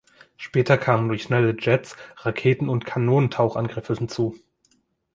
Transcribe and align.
Später 0.35 0.79
kamen 0.79 1.09
durch 1.09 1.21
schnelle 1.21 1.55
Jets 1.59 1.95
Raketen- 2.23 2.69
und 2.69 2.87
Kanonentauchangriffe 2.87 3.93
hinzu. 3.93 4.35